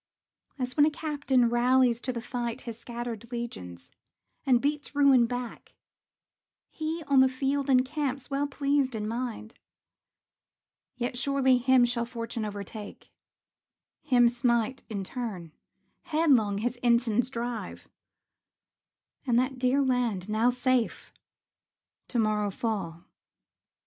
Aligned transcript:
As 0.57 0.75
when 0.75 0.87
a 0.87 0.89
captain 0.89 1.47
rallies 1.47 2.01
to 2.01 2.11
the 2.11 2.23
fight 2.23 2.61
His 2.61 2.79
scattered 2.79 3.31
legions, 3.31 3.91
and 4.47 4.59
beats 4.59 4.95
ruin 4.95 5.27
back, 5.27 5.75
He, 6.71 7.03
on 7.03 7.19
the 7.19 7.29
field, 7.29 7.69
encamps, 7.69 8.27
well 8.27 8.47
pleased 8.47 8.95
in 8.95 9.07
mind. 9.07 9.53
Yet 10.95 11.19
surely 11.19 11.59
him 11.59 11.85
shall 11.85 12.07
fortune 12.07 12.45
overtake, 12.45 13.11
Him 14.01 14.27
smite 14.27 14.81
in 14.89 15.03
turn, 15.03 15.51
headlong 16.05 16.57
his 16.57 16.77
ensigns 16.81 17.29
drive; 17.29 17.87
And 19.27 19.37
that 19.37 19.59
dear 19.59 19.83
land, 19.83 20.27
now 20.27 20.49
safe, 20.49 21.13
to 22.07 22.17
morrow 22.17 22.49
fall. 22.49 23.03